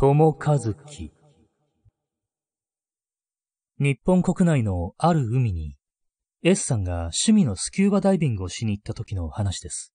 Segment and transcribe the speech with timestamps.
[0.00, 1.12] 友和樹。
[3.80, 5.74] 日本国内のある海に、
[6.44, 9.92] S さんが趣味のスキューバダイビングをしに行った時の話です。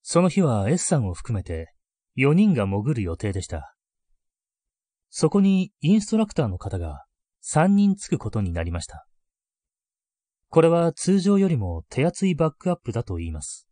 [0.00, 1.74] その日は S さんを含めて
[2.16, 3.76] 4人が潜る予定でした。
[5.10, 7.04] そこにインストラクターの方が
[7.44, 9.06] 3人つくことになりました。
[10.48, 13.68] これは通常よりも手厚いバックアップだと言います。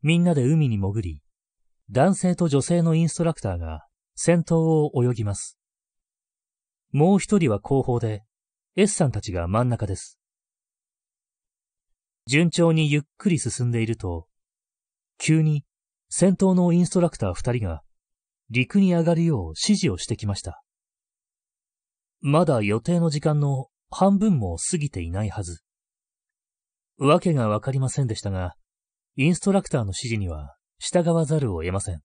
[0.00, 1.23] みんなで海に潜り、
[1.90, 5.58] 男性と女性のインストラクターが先頭を泳ぎます。
[6.92, 8.22] もう一人は後方で、
[8.76, 10.18] S さんたちが真ん中です。
[12.26, 14.26] 順調にゆっくり進んでいると、
[15.18, 15.64] 急に
[16.08, 17.82] 先頭のインストラクター二人が
[18.50, 20.62] 陸に上がるよう指示をしてきました。
[22.20, 25.62] まだ予定の時間の半分も過ぎていないはず。
[26.98, 28.54] わけがわかりませんでしたが、
[29.16, 30.56] インストラクターの指示には
[30.86, 32.02] 従わざるを得ません。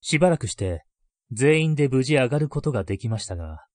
[0.00, 0.82] しばらくして、
[1.30, 3.66] 全員で無事上がることができましたが、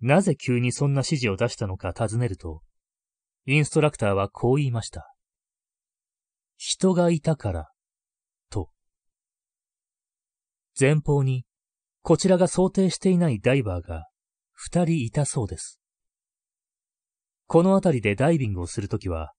[0.00, 2.62] なぜ急にそんな指示を出したのか尋ねると、
[3.46, 5.14] インストラクターはこう言いました。
[6.56, 7.70] 人がいたから、
[8.50, 8.70] と。
[10.78, 11.44] 前方に、
[12.02, 14.08] こちらが想定していないダイバーが
[14.52, 15.80] 二人いたそうです。
[17.46, 19.32] この辺りでダイビングをするときは、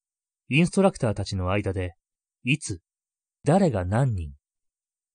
[0.50, 1.96] インストラクターたちの間で、
[2.44, 2.80] いつ、
[3.44, 4.32] 誰が何人、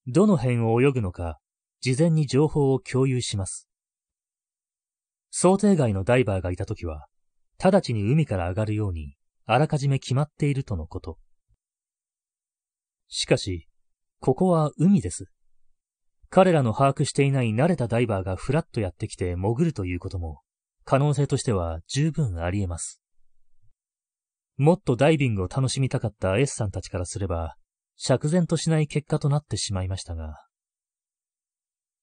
[0.06, 1.38] どの辺を泳ぐのか、
[1.80, 3.68] 事前に情報を共有します。
[5.30, 7.06] 想定外のダイバーがいたときは、
[7.62, 9.16] 直ちに海から上がるように、
[9.46, 11.18] あらかじめ決まっているとのこと。
[13.08, 13.68] しかし、
[14.20, 15.26] ここは海です。
[16.28, 20.40] 彼らの把握していない慣れたダイバーがフラッとやってきて潜るということも、
[20.84, 23.01] 可能性としては十分あり得ます。
[24.62, 27.56] もっとダイビングを楽しみたかった S さんたちからすれば、
[27.96, 30.36] 釈然としない結果となってしまいましたが、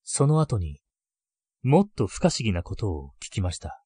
[0.04, 0.82] その後に、
[1.64, 3.82] もっと不可思議なことを聞きました。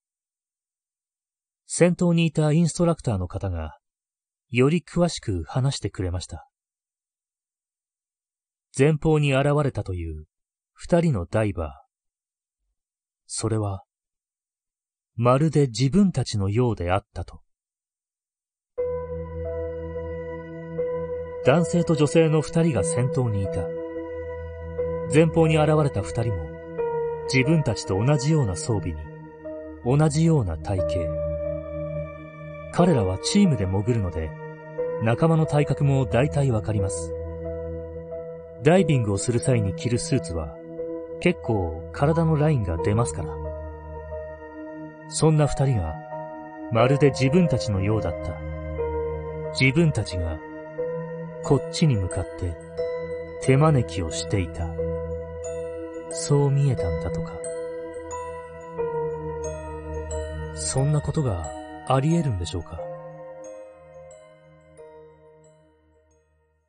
[1.67, 3.77] 先頭にいたインストラクターの方が、
[4.49, 6.49] より詳しく話してくれました。
[8.75, 10.25] 前方に現れたという
[10.73, 11.69] 二人のダイバー。
[13.27, 13.83] それは、
[15.13, 17.43] まるで自分たちのようであったと。
[21.45, 23.67] 男性と女性の二人が先頭にいた。
[25.13, 26.47] 前方に現れた二人も、
[27.31, 28.95] 自分たちと同じような装備に、
[29.85, 30.89] 同じような体型。
[32.71, 34.31] 彼らはチームで潜るので、
[35.01, 37.13] 仲間の体格も大体わかります。
[38.61, 40.55] ダイビングをする際に着るスーツは、
[41.19, 43.35] 結構体のラインが出ますから。
[45.09, 45.93] そんな二人が、
[46.71, 48.39] まるで自分たちのようだった。
[49.59, 50.39] 自分たちが
[51.43, 52.55] こっちに向かって
[53.41, 54.69] 手招きをしていた。
[56.11, 57.33] そう見えたんだとか。
[60.55, 61.51] そんなことが
[61.89, 62.79] あり得るんでしょうか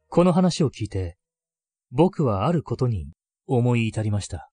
[0.09, 1.17] この話を聞いて、
[1.93, 3.07] 僕はあることに
[3.47, 4.51] 思い至りました。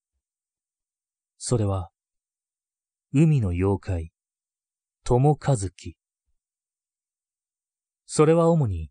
[1.40, 1.90] それは、
[3.12, 4.12] 海の妖怪、
[5.04, 5.96] 友和樹。
[8.06, 8.91] それは主に、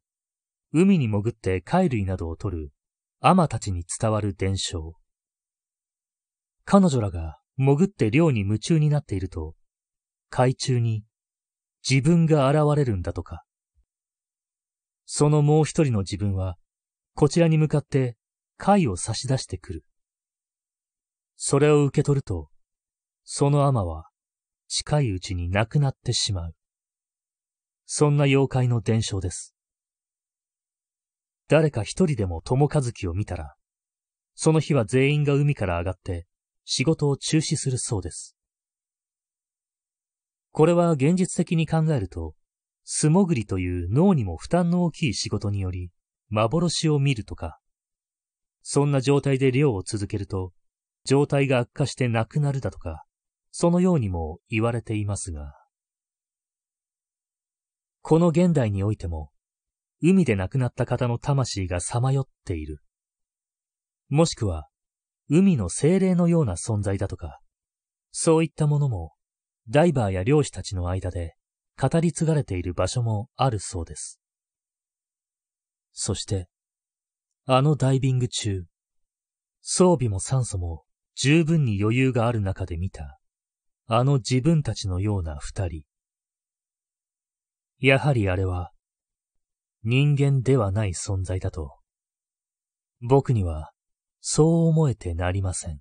[0.72, 2.72] 海に潜って貝類などを取る
[3.20, 4.94] アマたちに伝わる伝承。
[6.64, 9.56] 彼女らが潜って漁に夢中になっていると、
[10.28, 11.02] 海中に
[11.88, 13.44] 自分が現れるんだとか。
[15.06, 16.56] そのもう一人の自分は、
[17.14, 18.16] こちらに向かって
[18.56, 19.84] 貝を差し出してくる。
[21.34, 22.48] それを受け取ると、
[23.24, 24.08] そのアマは
[24.68, 26.54] 近いうちに亡くなってしまう。
[27.86, 29.56] そんな妖怪の伝承です。
[31.50, 33.56] 誰か一人でも友和樹を見たら、
[34.36, 36.28] その日は全員が海から上がって
[36.64, 38.36] 仕事を中止するそうです。
[40.52, 42.36] これは現実的に考えると、
[42.84, 45.90] 素潜りという脳にも負担の大きい仕事により、
[46.28, 47.58] 幻を見るとか、
[48.62, 50.52] そんな状態で漁を続けると、
[51.04, 53.04] 状態が悪化して亡くなるだとか、
[53.50, 55.52] そのようにも言われていますが、
[58.02, 59.32] この現代においても、
[60.02, 62.80] 海で亡くなった方の魂がさまよっている。
[64.08, 64.68] もしくは、
[65.28, 67.40] 海の精霊のような存在だとか、
[68.10, 69.12] そういったものも、
[69.68, 71.36] ダイバーや漁師たちの間で
[71.80, 74.20] 語り継がれている場所もあるそうです。
[75.92, 76.48] そして、
[77.46, 78.64] あのダイビング中、
[79.60, 83.18] 装備も酸素も十分に余裕がある中で見た、
[83.86, 85.82] あの自分たちのような二人。
[87.78, 88.72] やはりあれは、
[89.82, 91.80] 人間ではない存在だと
[93.02, 93.72] 僕には、
[94.20, 95.80] そう思えてなりません。